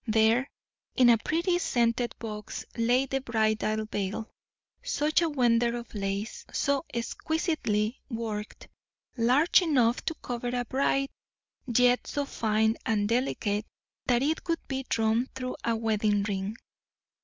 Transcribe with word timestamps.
There, 0.07 0.49
in 0.95 1.11
a 1.11 1.17
pretty 1.19 1.59
scented 1.59 2.15
box, 2.17 2.65
lay 2.75 3.05
the 3.05 3.21
bridal 3.21 3.85
veil 3.85 4.31
such 4.81 5.21
a 5.21 5.29
wonder 5.29 5.77
of 5.77 5.93
lace, 5.93 6.43
so 6.51 6.85
exquisitely 6.91 8.01
worked, 8.09 8.67
large 9.15 9.61
enough 9.61 10.03
to 10.05 10.15
cover 10.15 10.47
a 10.55 10.65
bride, 10.65 11.09
yet 11.67 12.07
so 12.07 12.25
fine 12.25 12.77
and 12.83 13.07
delicate 13.07 13.67
that 14.07 14.23
it 14.23 14.43
could 14.43 14.67
be 14.67 14.87
drawn 14.89 15.27
through 15.35 15.57
a 15.63 15.75
wedding 15.75 16.23
ring. 16.23 16.57